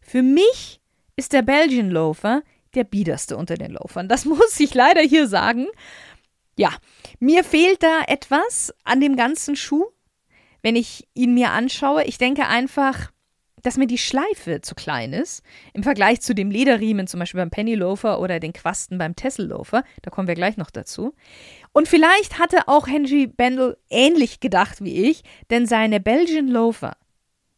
Für 0.00 0.22
mich 0.22 0.80
ist 1.16 1.32
der 1.32 1.42
Belgian 1.42 1.90
Loafer 1.90 2.42
der 2.74 2.84
biederste 2.84 3.36
unter 3.36 3.56
den 3.56 3.72
Loafern. 3.72 4.08
Das 4.08 4.24
muss 4.26 4.60
ich 4.60 4.74
leider 4.74 5.00
hier 5.00 5.26
sagen. 5.26 5.66
Ja, 6.58 6.70
mir 7.18 7.44
fehlt 7.44 7.82
da 7.82 8.02
etwas 8.06 8.72
an 8.84 9.00
dem 9.00 9.16
ganzen 9.16 9.56
Schuh, 9.56 9.86
wenn 10.62 10.76
ich 10.76 11.06
ihn 11.14 11.34
mir 11.34 11.50
anschaue. 11.50 12.04
Ich 12.04 12.18
denke 12.18 12.46
einfach, 12.46 13.10
dass 13.62 13.76
mir 13.76 13.86
die 13.86 13.98
Schleife 13.98 14.60
zu 14.60 14.74
klein 14.74 15.12
ist 15.12 15.42
im 15.74 15.82
Vergleich 15.82 16.20
zu 16.20 16.34
dem 16.34 16.50
Lederriemen, 16.50 17.06
zum 17.06 17.20
Beispiel 17.20 17.40
beim 17.40 17.50
Penny 17.50 17.74
Loafer 17.74 18.20
oder 18.20 18.38
den 18.38 18.52
Quasten 18.52 18.96
beim 18.96 19.16
Tessel 19.16 19.48
Loafer. 19.48 19.82
Da 20.02 20.10
kommen 20.10 20.28
wir 20.28 20.34
gleich 20.34 20.56
noch 20.56 20.70
dazu. 20.70 21.14
Und 21.72 21.88
vielleicht 21.88 22.38
hatte 22.38 22.68
auch 22.68 22.86
Henry 22.86 23.26
Bendel 23.26 23.76
ähnlich 23.90 24.40
gedacht 24.40 24.82
wie 24.82 25.10
ich, 25.10 25.24
denn 25.50 25.66
seine 25.66 26.00
Belgian 26.00 26.48
Loafer 26.48 26.96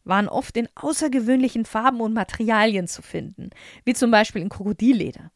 waren 0.09 0.27
oft 0.27 0.57
in 0.57 0.67
außergewöhnlichen 0.75 1.65
Farben 1.65 2.01
und 2.01 2.13
Materialien 2.13 2.87
zu 2.87 3.01
finden, 3.01 3.51
wie 3.85 3.93
zum 3.93 4.11
Beispiel 4.11 4.41
in 4.41 4.49
Krokodilleder. 4.49 5.31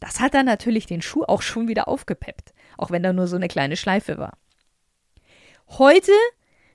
Das 0.00 0.20
hat 0.20 0.34
dann 0.34 0.46
natürlich 0.46 0.86
den 0.86 1.00
Schuh 1.00 1.22
auch 1.22 1.42
schon 1.42 1.68
wieder 1.68 1.88
aufgepeppt 1.88 2.52
auch 2.76 2.90
wenn 2.90 3.02
da 3.02 3.12
nur 3.12 3.26
so 3.26 3.36
eine 3.36 3.48
kleine 3.48 3.76
Schleife 3.76 4.18
war. 4.18 4.36
Heute 5.68 6.12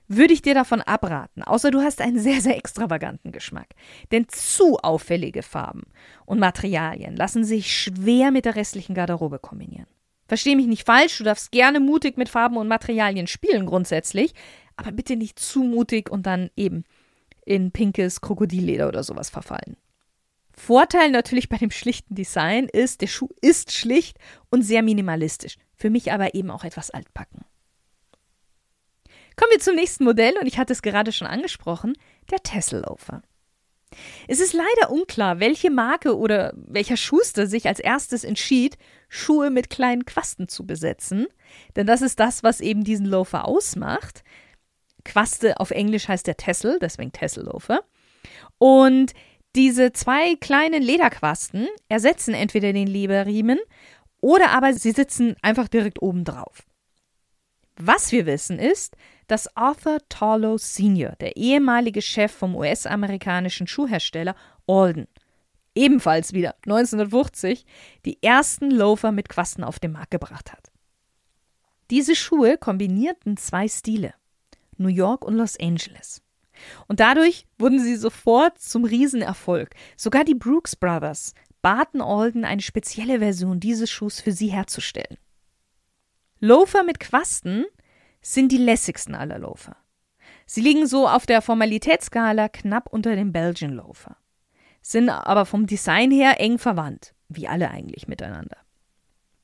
würde 0.08 0.32
ich 0.32 0.42
dir 0.42 0.54
davon 0.54 0.80
abraten, 0.80 1.42
außer 1.42 1.70
du 1.70 1.82
hast 1.82 2.00
einen 2.00 2.18
sehr, 2.18 2.40
sehr 2.40 2.56
extravaganten 2.56 3.30
Geschmack. 3.30 3.68
Denn 4.10 4.26
zu 4.28 4.78
auffällige 4.78 5.42
Farben 5.42 5.82
und 6.24 6.38
Materialien 6.38 7.14
lassen 7.14 7.44
sich 7.44 7.76
schwer 7.76 8.30
mit 8.30 8.46
der 8.46 8.56
restlichen 8.56 8.94
Garderobe 8.94 9.38
kombinieren. 9.38 9.86
Versteh 10.26 10.56
mich 10.56 10.66
nicht 10.66 10.86
falsch, 10.86 11.18
du 11.18 11.24
darfst 11.24 11.52
gerne 11.52 11.80
mutig 11.80 12.16
mit 12.16 12.28
Farben 12.28 12.56
und 12.56 12.68
Materialien 12.68 13.26
spielen 13.26 13.66
grundsätzlich, 13.66 14.34
aber 14.76 14.92
bitte 14.92 15.16
nicht 15.16 15.38
zu 15.38 15.62
mutig 15.62 16.10
und 16.10 16.26
dann 16.26 16.50
eben 16.56 16.84
in 17.48 17.72
pinkes 17.72 18.20
Krokodilleder 18.20 18.88
oder 18.88 19.02
sowas 19.02 19.30
verfallen. 19.30 19.76
Vorteil 20.52 21.10
natürlich 21.10 21.48
bei 21.48 21.56
dem 21.56 21.70
schlichten 21.70 22.14
Design 22.14 22.68
ist, 22.70 23.00
der 23.00 23.06
Schuh 23.06 23.28
ist 23.40 23.72
schlicht 23.72 24.18
und 24.50 24.62
sehr 24.62 24.82
minimalistisch. 24.82 25.56
Für 25.74 25.88
mich 25.88 26.12
aber 26.12 26.34
eben 26.34 26.50
auch 26.50 26.64
etwas 26.64 26.90
altbacken. 26.90 27.44
Kommen 29.36 29.52
wir 29.52 29.60
zum 29.60 29.76
nächsten 29.76 30.04
Modell 30.04 30.34
und 30.38 30.46
ich 30.46 30.58
hatte 30.58 30.72
es 30.72 30.82
gerade 30.82 31.12
schon 31.12 31.28
angesprochen, 31.28 31.94
der 32.30 32.42
Tesselofer. 32.42 33.22
Es 34.26 34.40
ist 34.40 34.52
leider 34.52 34.90
unklar, 34.90 35.40
welche 35.40 35.70
Marke 35.70 36.18
oder 36.18 36.52
welcher 36.56 36.96
Schuster 36.96 37.46
sich 37.46 37.66
als 37.66 37.78
erstes 37.78 38.24
entschied, 38.24 38.76
Schuhe 39.08 39.50
mit 39.50 39.70
kleinen 39.70 40.04
Quasten 40.04 40.48
zu 40.48 40.66
besetzen, 40.66 41.26
denn 41.76 41.86
das 41.86 42.02
ist 42.02 42.20
das, 42.20 42.42
was 42.42 42.60
eben 42.60 42.84
diesen 42.84 43.06
Loafer 43.06 43.46
ausmacht. 43.46 44.22
Quaste 45.08 45.58
auf 45.58 45.70
Englisch 45.70 46.06
heißt 46.06 46.26
der 46.26 46.36
Tessel, 46.36 46.78
deswegen 46.80 47.12
Tesselofer. 47.12 47.80
Und 48.58 49.14
diese 49.56 49.92
zwei 49.92 50.36
kleinen 50.36 50.82
Lederquasten 50.82 51.66
ersetzen 51.88 52.34
entweder 52.34 52.74
den 52.74 52.86
Leberriemen 52.86 53.58
oder 54.20 54.50
aber 54.50 54.74
sie 54.74 54.90
sitzen 54.90 55.34
einfach 55.40 55.68
direkt 55.68 56.02
oben 56.02 56.24
drauf. 56.24 56.62
Was 57.76 58.12
wir 58.12 58.26
wissen 58.26 58.58
ist, 58.58 58.96
dass 59.28 59.56
Arthur 59.56 59.98
Tarlow 60.10 60.58
Sr., 60.58 61.16
der 61.16 61.36
ehemalige 61.36 62.02
Chef 62.02 62.32
vom 62.32 62.54
US-amerikanischen 62.54 63.66
Schuhhersteller 63.66 64.36
Alden, 64.66 65.06
ebenfalls 65.74 66.34
wieder 66.34 66.56
1950, 66.66 67.64
die 68.04 68.22
ersten 68.22 68.70
Loafer 68.70 69.12
mit 69.12 69.30
Quasten 69.30 69.64
auf 69.64 69.78
den 69.78 69.92
Markt 69.92 70.10
gebracht 70.10 70.52
hat. 70.52 70.70
Diese 71.90 72.14
Schuhe 72.14 72.58
kombinierten 72.58 73.38
zwei 73.38 73.68
Stile, 73.68 74.12
New 74.78 74.88
York 74.88 75.24
und 75.24 75.34
Los 75.34 75.58
Angeles. 75.58 76.22
Und 76.86 77.00
dadurch 77.00 77.46
wurden 77.58 77.80
sie 77.80 77.96
sofort 77.96 78.58
zum 78.58 78.84
Riesenerfolg. 78.84 79.70
Sogar 79.96 80.24
die 80.24 80.34
Brooks 80.34 80.76
Brothers 80.76 81.34
baten 81.62 82.00
Alden, 82.00 82.44
eine 82.44 82.62
spezielle 82.62 83.18
Version 83.18 83.60
dieses 83.60 83.90
Schuhs 83.90 84.20
für 84.20 84.32
sie 84.32 84.48
herzustellen. 84.48 85.18
Loafer 86.40 86.84
mit 86.84 87.00
Quasten 87.00 87.64
sind 88.20 88.52
die 88.52 88.58
lässigsten 88.58 89.14
aller 89.14 89.38
Loafer. 89.38 89.76
Sie 90.46 90.60
liegen 90.60 90.86
so 90.86 91.08
auf 91.08 91.26
der 91.26 91.42
Formalitätsskala 91.42 92.48
knapp 92.48 92.88
unter 92.92 93.16
dem 93.16 93.32
Belgian 93.32 93.72
Loafer, 93.72 94.16
sind 94.80 95.10
aber 95.10 95.46
vom 95.46 95.66
Design 95.66 96.10
her 96.10 96.40
eng 96.40 96.58
verwandt, 96.58 97.14
wie 97.28 97.48
alle 97.48 97.70
eigentlich 97.70 98.08
miteinander. 98.08 98.56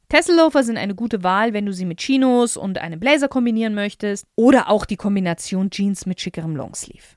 Tesselloafer 0.09 0.63
sind 0.63 0.77
eine 0.77 0.95
gute 0.95 1.23
Wahl, 1.23 1.53
wenn 1.53 1.67
du 1.67 1.73
sie 1.73 1.85
mit 1.85 1.99
Chinos 1.99 2.57
und 2.57 2.79
einem 2.79 3.01
Blazer 3.01 3.29
kombinieren 3.29 3.75
möchtest 3.75 4.27
oder 4.37 4.69
auch 4.69 4.85
die 4.85 4.97
Kombination 4.97 5.71
Jeans 5.71 6.07
mit 6.07 6.21
schickerem 6.21 6.57
Longsleeve. 6.57 7.17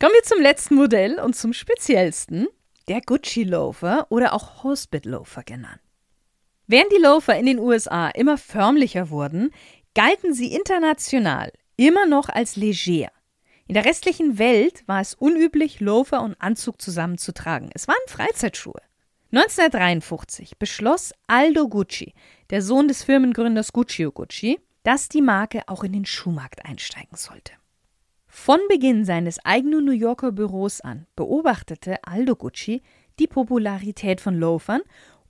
Kommen 0.00 0.14
wir 0.14 0.22
zum 0.22 0.40
letzten 0.40 0.76
Modell 0.76 1.20
und 1.20 1.36
zum 1.36 1.52
speziellsten, 1.52 2.46
der 2.88 3.02
Gucci 3.02 3.44
Loafer 3.44 4.06
oder 4.10 4.32
auch 4.32 4.64
Hospit 4.64 5.04
Loafer 5.04 5.42
genannt. 5.42 5.80
Während 6.66 6.92
die 6.92 7.02
Loafer 7.02 7.36
in 7.36 7.46
den 7.46 7.58
USA 7.58 8.08
immer 8.08 8.38
förmlicher 8.38 9.10
wurden, 9.10 9.50
galten 9.94 10.32
sie 10.32 10.54
international 10.54 11.52
immer 11.76 12.06
noch 12.06 12.28
als 12.28 12.56
leger. 12.56 13.10
In 13.66 13.74
der 13.74 13.84
restlichen 13.84 14.38
Welt 14.38 14.82
war 14.86 15.00
es 15.00 15.14
unüblich, 15.14 15.80
Loafer 15.80 16.22
und 16.22 16.40
Anzug 16.40 16.80
zusammen 16.80 17.18
zu 17.18 17.32
tragen. 17.32 17.70
Es 17.74 17.86
waren 17.86 17.96
Freizeitschuhe. 18.06 18.80
1953 19.32 20.58
beschloss 20.58 21.12
Aldo 21.28 21.68
Gucci, 21.68 22.14
der 22.50 22.62
Sohn 22.62 22.88
des 22.88 23.04
Firmengründers 23.04 23.72
Guccio 23.72 24.10
Gucci, 24.10 24.58
dass 24.82 25.08
die 25.08 25.22
Marke 25.22 25.62
auch 25.68 25.84
in 25.84 25.92
den 25.92 26.04
Schuhmarkt 26.04 26.64
einsteigen 26.66 27.16
sollte. 27.16 27.52
Von 28.26 28.58
Beginn 28.68 29.04
seines 29.04 29.38
eigenen 29.44 29.84
New 29.84 29.92
Yorker 29.92 30.32
Büros 30.32 30.80
an 30.80 31.06
beobachtete 31.14 32.02
Aldo 32.02 32.34
Gucci 32.34 32.82
die 33.20 33.28
Popularität 33.28 34.20
von 34.20 34.34
Loafern 34.34 34.82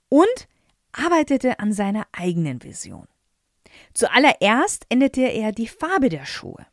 und 0.09 0.47
arbeitete 0.93 1.59
an 1.59 1.71
seiner 1.71 2.07
eigenen 2.11 2.63
Vision. 2.63 3.07
Zuallererst 3.93 4.85
änderte 4.89 5.21
er 5.21 5.51
die 5.51 5.67
Farbe 5.67 6.09
der 6.09 6.25
Schuhe. 6.25 6.65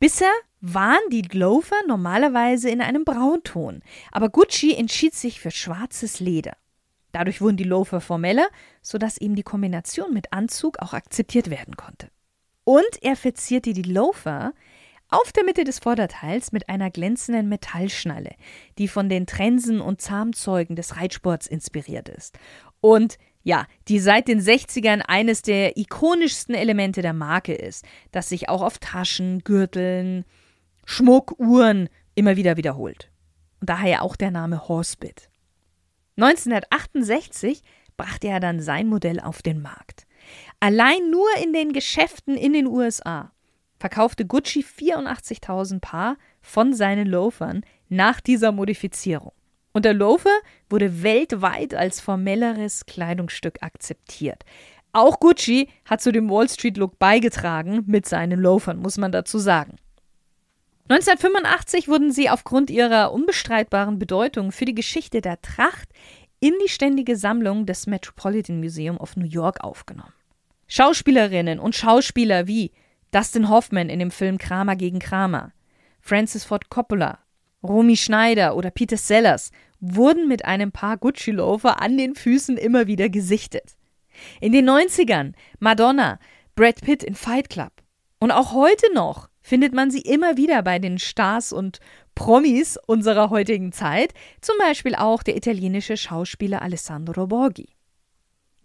Bisher 0.00 0.32
waren 0.60 1.08
die 1.10 1.22
Loafer 1.22 1.76
normalerweise 1.86 2.68
in 2.68 2.80
einem 2.80 3.04
Braunton, 3.04 3.82
aber 4.10 4.28
Gucci 4.28 4.74
entschied 4.74 5.14
sich 5.14 5.40
für 5.40 5.50
schwarzes 5.50 6.18
Leder. 6.20 6.56
Dadurch 7.14 7.40
wurden 7.40 7.56
die 7.56 7.62
Loafer 7.62 8.00
formeller, 8.00 8.48
sodass 8.82 9.18
eben 9.18 9.36
die 9.36 9.44
Kombination 9.44 10.12
mit 10.12 10.32
Anzug 10.32 10.80
auch 10.80 10.94
akzeptiert 10.94 11.48
werden 11.48 11.76
konnte. 11.76 12.08
Und 12.64 12.82
er 13.02 13.14
verzierte 13.14 13.72
die 13.72 13.82
Loafer 13.82 14.52
auf 15.10 15.30
der 15.30 15.44
Mitte 15.44 15.62
des 15.62 15.78
Vorderteils 15.78 16.50
mit 16.50 16.68
einer 16.68 16.90
glänzenden 16.90 17.48
Metallschnalle, 17.48 18.32
die 18.78 18.88
von 18.88 19.08
den 19.08 19.26
Trensen 19.26 19.80
und 19.80 20.00
Zahnzeugen 20.00 20.74
des 20.74 20.96
Reitsports 20.96 21.46
inspiriert 21.46 22.08
ist. 22.08 22.36
Und 22.80 23.18
ja, 23.44 23.68
die 23.86 24.00
seit 24.00 24.26
den 24.26 24.40
60ern 24.40 25.00
eines 25.02 25.42
der 25.42 25.76
ikonischsten 25.76 26.56
Elemente 26.56 27.00
der 27.00 27.12
Marke 27.12 27.54
ist, 27.54 27.84
das 28.10 28.28
sich 28.28 28.48
auch 28.48 28.60
auf 28.60 28.78
Taschen, 28.80 29.44
Gürteln, 29.44 30.24
Schmuck, 30.84 31.38
Uhren 31.38 31.88
immer 32.16 32.34
wieder 32.34 32.56
wiederholt. 32.56 33.12
Und 33.60 33.70
daher 33.70 34.02
auch 34.02 34.16
der 34.16 34.32
Name 34.32 34.66
Horsebit. 34.66 35.28
1968 36.16 37.62
brachte 37.96 38.28
er 38.28 38.40
dann 38.40 38.60
sein 38.60 38.88
Modell 38.88 39.20
auf 39.20 39.42
den 39.42 39.62
Markt. 39.62 40.06
Allein 40.60 41.10
nur 41.10 41.28
in 41.42 41.52
den 41.52 41.72
Geschäften 41.72 42.36
in 42.36 42.52
den 42.52 42.66
USA 42.66 43.32
verkaufte 43.78 44.24
Gucci 44.24 44.64
84.000 44.64 45.80
Paar 45.80 46.16
von 46.40 46.72
seinen 46.72 47.06
Loafern 47.06 47.62
nach 47.88 48.20
dieser 48.20 48.52
Modifizierung. 48.52 49.32
Und 49.72 49.84
der 49.84 49.92
Loafer 49.92 50.38
wurde 50.70 51.02
weltweit 51.02 51.74
als 51.74 52.00
formelleres 52.00 52.86
Kleidungsstück 52.86 53.62
akzeptiert. 53.62 54.44
Auch 54.92 55.18
Gucci 55.18 55.68
hat 55.84 56.00
zu 56.00 56.12
dem 56.12 56.30
Wall 56.30 56.48
Street 56.48 56.76
Look 56.76 56.98
beigetragen 57.00 57.82
mit 57.86 58.06
seinen 58.06 58.38
Loafern, 58.40 58.78
muss 58.78 58.96
man 58.96 59.10
dazu 59.10 59.38
sagen. 59.38 59.76
1985 60.88 61.88
wurden 61.88 62.12
sie 62.12 62.28
aufgrund 62.28 62.68
ihrer 62.68 63.12
unbestreitbaren 63.12 63.98
Bedeutung 63.98 64.52
für 64.52 64.66
die 64.66 64.74
Geschichte 64.74 65.22
der 65.22 65.40
Tracht 65.40 65.88
in 66.40 66.52
die 66.62 66.68
ständige 66.68 67.16
Sammlung 67.16 67.64
des 67.64 67.86
Metropolitan 67.86 68.60
Museum 68.60 68.98
of 68.98 69.16
New 69.16 69.24
York 69.24 69.64
aufgenommen. 69.64 70.12
Schauspielerinnen 70.66 71.58
und 71.58 71.74
Schauspieler 71.74 72.46
wie 72.46 72.70
Dustin 73.12 73.48
Hoffman 73.48 73.88
in 73.88 73.98
dem 73.98 74.10
Film 74.10 74.36
Kramer 74.36 74.76
gegen 74.76 74.98
Kramer, 74.98 75.52
Francis 76.00 76.44
Ford 76.44 76.68
Coppola, 76.68 77.18
Romy 77.62 77.96
Schneider 77.96 78.54
oder 78.54 78.70
Peter 78.70 78.98
Sellers 78.98 79.52
wurden 79.80 80.28
mit 80.28 80.44
einem 80.44 80.70
Paar 80.70 80.98
Gucci-Loafer 80.98 81.80
an 81.80 81.96
den 81.96 82.14
Füßen 82.14 82.58
immer 82.58 82.86
wieder 82.86 83.08
gesichtet. 83.08 83.76
In 84.38 84.52
den 84.52 84.68
90ern 84.68 85.32
Madonna, 85.60 86.18
Brad 86.54 86.82
Pitt 86.82 87.02
in 87.02 87.14
Fight 87.14 87.48
Club. 87.48 87.72
Und 88.18 88.32
auch 88.32 88.52
heute 88.52 88.92
noch 88.92 89.28
findet 89.44 89.74
man 89.74 89.92
sie 89.92 90.00
immer 90.00 90.36
wieder 90.36 90.62
bei 90.62 90.80
den 90.80 90.98
Stars 90.98 91.52
und 91.52 91.78
Promis 92.16 92.78
unserer 92.86 93.30
heutigen 93.30 93.70
Zeit, 93.70 94.14
zum 94.40 94.56
Beispiel 94.58 94.96
auch 94.96 95.22
der 95.22 95.36
italienische 95.36 95.96
Schauspieler 95.96 96.62
Alessandro 96.62 97.28
Borghi. 97.28 97.68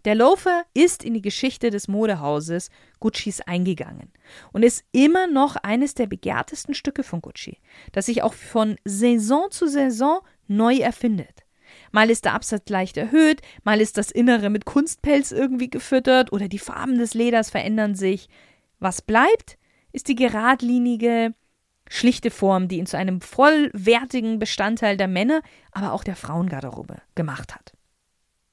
Der 0.06 0.14
Loafer 0.14 0.64
ist 0.72 1.04
in 1.04 1.12
die 1.12 1.20
Geschichte 1.20 1.68
des 1.68 1.86
Modehauses 1.86 2.70
Guccis 3.00 3.42
eingegangen 3.42 4.10
und 4.52 4.62
ist 4.62 4.82
immer 4.92 5.26
noch 5.26 5.56
eines 5.56 5.92
der 5.92 6.06
begehrtesten 6.06 6.74
Stücke 6.74 7.02
von 7.02 7.20
Gucci, 7.20 7.58
das 7.92 8.06
sich 8.06 8.22
auch 8.22 8.32
von 8.32 8.76
Saison 8.84 9.50
zu 9.50 9.68
Saison 9.68 10.20
neu 10.48 10.76
erfindet. 10.76 11.44
Mal 11.92 12.08
ist 12.08 12.24
der 12.24 12.32
Absatz 12.32 12.70
leicht 12.70 12.96
erhöht, 12.96 13.42
mal 13.62 13.80
ist 13.80 13.98
das 13.98 14.10
Innere 14.10 14.48
mit 14.48 14.64
Kunstpelz 14.64 15.32
irgendwie 15.32 15.68
gefüttert 15.68 16.32
oder 16.32 16.48
die 16.48 16.58
Farben 16.58 16.96
des 16.96 17.12
Leders 17.12 17.50
verändern 17.50 17.94
sich. 17.94 18.28
Was 18.78 19.02
bleibt, 19.02 19.58
ist 19.92 20.08
die 20.08 20.14
geradlinige, 20.14 21.34
schlichte 21.88 22.30
Form, 22.30 22.68
die 22.68 22.78
ihn 22.78 22.86
zu 22.86 22.96
einem 22.96 23.20
vollwertigen 23.20 24.38
Bestandteil 24.38 24.96
der 24.96 25.08
Männer, 25.08 25.42
aber 25.72 25.92
auch 25.92 26.04
der 26.04 26.16
Frauengarderobe 26.16 26.96
gemacht 27.14 27.54
hat. 27.54 27.72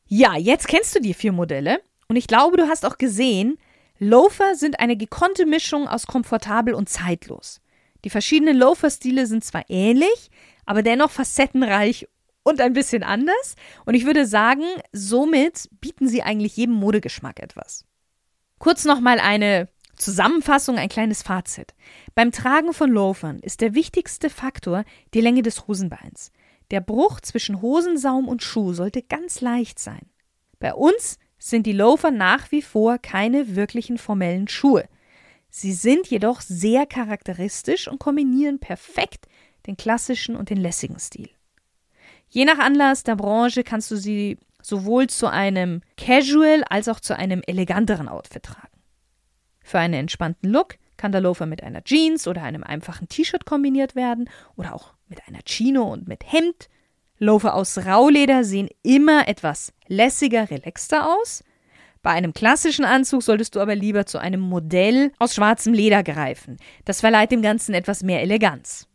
Ja, 0.07 0.35
jetzt 0.35 0.67
kennst 0.67 0.95
du 0.95 0.99
die 0.99 1.13
vier 1.13 1.31
Modelle 1.31 1.81
und 2.07 2.15
ich 2.15 2.27
glaube, 2.27 2.57
du 2.57 2.67
hast 2.67 2.85
auch 2.85 2.97
gesehen, 2.97 3.57
Loafer 3.99 4.55
sind 4.55 4.79
eine 4.79 4.95
gekonnte 4.95 5.45
Mischung 5.45 5.87
aus 5.87 6.07
komfortabel 6.07 6.73
und 6.73 6.89
zeitlos. 6.89 7.61
Die 8.05 8.09
verschiedenen 8.09 8.57
Loafer-Stile 8.57 9.25
sind 9.25 9.43
zwar 9.43 9.63
ähnlich, 9.69 10.29
aber 10.65 10.83
dennoch 10.83 11.11
facettenreich 11.11 12.07
und 12.43 12.61
ein 12.61 12.73
bisschen 12.73 13.03
anders. 13.03 13.55
Und 13.85 13.95
ich 13.95 14.05
würde 14.05 14.25
sagen, 14.25 14.63
somit 14.91 15.67
bieten 15.81 16.07
sie 16.07 16.23
eigentlich 16.23 16.55
jedem 16.55 16.75
Modegeschmack 16.75 17.41
etwas. 17.41 17.85
Kurz 18.59 18.85
nochmal 18.85 19.19
eine 19.19 19.67
Zusammenfassung, 19.97 20.77
ein 20.77 20.89
kleines 20.89 21.23
Fazit. 21.23 21.73
Beim 22.15 22.31
Tragen 22.31 22.73
von 22.73 22.89
Loafern 22.89 23.39
ist 23.39 23.61
der 23.61 23.73
wichtigste 23.73 24.29
Faktor 24.29 24.83
die 25.13 25.21
Länge 25.21 25.41
des 25.41 25.67
Hosenbeins. 25.67 26.31
Der 26.71 26.81
Bruch 26.81 27.19
zwischen 27.21 27.61
Hosensaum 27.61 28.27
und 28.27 28.43
Schuh 28.43 28.73
sollte 28.73 29.01
ganz 29.01 29.41
leicht 29.41 29.79
sein. 29.79 30.09
Bei 30.59 30.73
uns 30.73 31.17
sind 31.39 31.65
die 31.65 31.73
Loafer 31.73 32.11
nach 32.11 32.51
wie 32.51 32.61
vor 32.61 32.97
keine 32.97 33.55
wirklichen 33.55 33.97
formellen 33.97 34.47
Schuhe. 34.47 34.87
Sie 35.49 35.73
sind 35.73 36.07
jedoch 36.07 36.41
sehr 36.41 36.85
charakteristisch 36.85 37.87
und 37.87 37.99
kombinieren 37.99 38.59
perfekt 38.59 39.27
den 39.65 39.77
klassischen 39.77 40.35
und 40.35 40.49
den 40.49 40.57
lässigen 40.57 40.99
Stil. 40.99 41.29
Je 42.29 42.45
nach 42.45 42.59
Anlass 42.59 43.03
der 43.03 43.15
Branche 43.15 43.63
kannst 43.63 43.89
du 43.91 43.95
sie 43.95 44.37
sowohl 44.61 45.07
zu 45.07 45.27
einem 45.27 45.81
Casual 45.95 46.63
als 46.65 46.89
auch 46.89 46.99
zu 46.99 47.15
einem 47.15 47.41
eleganteren 47.45 48.09
Outfit 48.09 48.43
tragen. 48.43 48.76
Für 49.67 49.79
einen 49.79 49.95
entspannten 49.95 50.49
Look 50.49 50.75
kann 50.95 51.11
der 51.11 51.19
Loafer 51.19 51.45
mit 51.45 51.61
einer 51.61 51.83
Jeans 51.83 52.25
oder 52.25 52.41
einem 52.41 52.63
einfachen 52.63 53.09
T-Shirt 53.09 53.43
kombiniert 53.45 53.95
werden 53.95 54.29
oder 54.55 54.73
auch 54.73 54.93
mit 55.09 55.19
einer 55.27 55.39
Chino 55.45 55.83
und 55.83 56.07
mit 56.07 56.23
Hemd. 56.31 56.69
Loafer 57.19 57.53
aus 57.53 57.77
Rauleder 57.79 58.45
sehen 58.45 58.69
immer 58.81 59.27
etwas 59.27 59.73
lässiger, 59.87 60.49
relaxter 60.49 61.09
aus. 61.09 61.43
Bei 62.01 62.11
einem 62.11 62.33
klassischen 62.33 62.85
Anzug 62.85 63.23
solltest 63.23 63.55
du 63.55 63.59
aber 63.59 63.75
lieber 63.75 64.05
zu 64.05 64.19
einem 64.19 64.39
Modell 64.39 65.11
aus 65.19 65.35
schwarzem 65.35 65.73
Leder 65.73 66.01
greifen. 66.01 66.55
Das 66.85 67.01
verleiht 67.01 67.31
dem 67.31 67.41
Ganzen 67.41 67.73
etwas 67.73 68.03
mehr 68.03 68.21
Eleganz. 68.21 68.87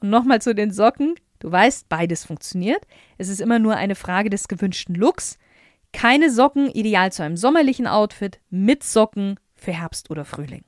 Und 0.00 0.08
nochmal 0.08 0.40
zu 0.40 0.54
den 0.54 0.70
Socken. 0.70 1.16
Du 1.38 1.52
weißt, 1.52 1.86
beides 1.90 2.24
funktioniert. 2.24 2.80
Es 3.18 3.28
ist 3.28 3.42
immer 3.42 3.58
nur 3.58 3.76
eine 3.76 3.94
Frage 3.94 4.30
des 4.30 4.48
gewünschten 4.48 4.94
Looks. 4.94 5.36
Keine 5.92 6.30
Socken 6.30 6.70
ideal 6.70 7.12
zu 7.12 7.22
einem 7.22 7.36
sommerlichen 7.36 7.86
Outfit, 7.86 8.40
mit 8.48 8.82
Socken 8.82 9.38
für 9.60 9.72
Herbst 9.72 10.10
oder 10.10 10.24
Frühling. 10.24 10.64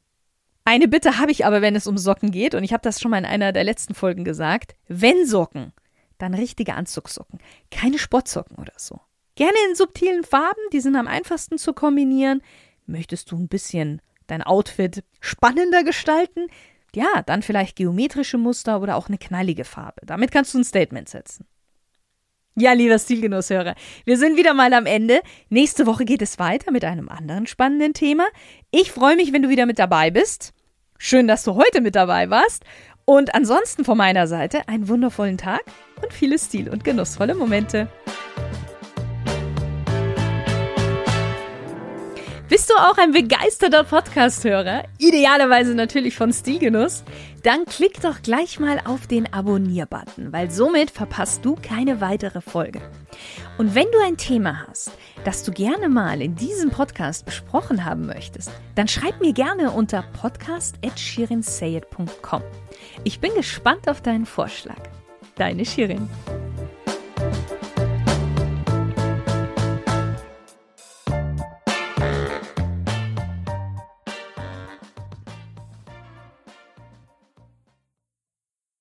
Eine 0.64 0.88
Bitte 0.88 1.18
habe 1.18 1.32
ich 1.32 1.46
aber, 1.46 1.62
wenn 1.62 1.74
es 1.74 1.86
um 1.86 1.98
Socken 1.98 2.30
geht, 2.30 2.54
und 2.54 2.62
ich 2.62 2.72
habe 2.72 2.82
das 2.82 3.00
schon 3.00 3.10
mal 3.10 3.18
in 3.18 3.24
einer 3.24 3.52
der 3.52 3.64
letzten 3.64 3.94
Folgen 3.94 4.24
gesagt. 4.24 4.76
Wenn 4.88 5.26
Socken, 5.26 5.72
dann 6.18 6.34
richtige 6.34 6.74
Anzugssocken. 6.74 7.40
Keine 7.70 7.98
Sportsocken 7.98 8.56
oder 8.56 8.74
so. 8.76 9.00
Gerne 9.34 9.56
in 9.68 9.74
subtilen 9.74 10.22
Farben, 10.22 10.60
die 10.72 10.80
sind 10.80 10.96
am 10.96 11.08
einfachsten 11.08 11.58
zu 11.58 11.72
kombinieren. 11.72 12.42
Möchtest 12.86 13.30
du 13.30 13.36
ein 13.36 13.48
bisschen 13.48 14.02
dein 14.26 14.42
Outfit 14.42 15.02
spannender 15.20 15.82
gestalten? 15.82 16.46
Ja, 16.94 17.22
dann 17.24 17.42
vielleicht 17.42 17.76
geometrische 17.76 18.38
Muster 18.38 18.80
oder 18.80 18.96
auch 18.96 19.08
eine 19.08 19.18
knallige 19.18 19.64
Farbe. 19.64 20.02
Damit 20.04 20.30
kannst 20.32 20.54
du 20.54 20.58
ein 20.58 20.64
Statement 20.64 21.08
setzen. 21.08 21.46
Ja, 22.56 22.72
lieber 22.72 22.98
Stilgenusshörer, 22.98 23.74
wir 24.04 24.18
sind 24.18 24.36
wieder 24.36 24.54
mal 24.54 24.72
am 24.74 24.84
Ende. 24.84 25.20
Nächste 25.50 25.86
Woche 25.86 26.04
geht 26.04 26.20
es 26.20 26.40
weiter 26.40 26.72
mit 26.72 26.84
einem 26.84 27.08
anderen 27.08 27.46
spannenden 27.46 27.94
Thema. 27.94 28.26
Ich 28.72 28.90
freue 28.90 29.14
mich, 29.14 29.32
wenn 29.32 29.42
du 29.42 29.48
wieder 29.48 29.66
mit 29.66 29.78
dabei 29.78 30.10
bist. 30.10 30.52
Schön, 30.98 31.28
dass 31.28 31.44
du 31.44 31.54
heute 31.54 31.80
mit 31.80 31.94
dabei 31.94 32.28
warst. 32.28 32.64
Und 33.04 33.34
ansonsten 33.34 33.84
von 33.84 33.96
meiner 33.96 34.26
Seite 34.26 34.68
einen 34.68 34.88
wundervollen 34.88 35.38
Tag 35.38 35.62
und 36.02 36.12
viele 36.12 36.38
stil- 36.38 36.68
und 36.68 36.82
genussvolle 36.82 37.34
Momente. 37.34 37.88
Bist 42.50 42.68
du 42.68 42.74
auch 42.74 42.98
ein 42.98 43.12
begeisterter 43.12 43.84
Podcast-Hörer? 43.84 44.82
Idealerweise 44.98 45.74
natürlich 45.76 46.16
von 46.16 46.32
Stilgenuss? 46.32 47.04
Dann 47.44 47.64
klick 47.64 48.00
doch 48.00 48.22
gleich 48.22 48.58
mal 48.58 48.80
auf 48.84 49.06
den 49.06 49.32
Abonnier-Button, 49.32 50.32
weil 50.32 50.50
somit 50.50 50.90
verpasst 50.90 51.44
du 51.44 51.54
keine 51.54 52.00
weitere 52.00 52.40
Folge. 52.40 52.80
Und 53.56 53.76
wenn 53.76 53.86
du 53.92 54.00
ein 54.04 54.16
Thema 54.16 54.66
hast, 54.66 54.90
das 55.22 55.44
du 55.44 55.52
gerne 55.52 55.88
mal 55.88 56.20
in 56.20 56.34
diesem 56.34 56.70
Podcast 56.70 57.24
besprochen 57.24 57.84
haben 57.84 58.06
möchtest, 58.06 58.50
dann 58.74 58.88
schreib 58.88 59.20
mir 59.20 59.32
gerne 59.32 59.70
unter 59.70 60.02
podcast.shirinsayed.com. 60.20 62.42
Ich 63.04 63.20
bin 63.20 63.32
gespannt 63.36 63.88
auf 63.88 64.02
deinen 64.02 64.26
Vorschlag. 64.26 64.80
Deine 65.36 65.64
Shirin. 65.64 66.08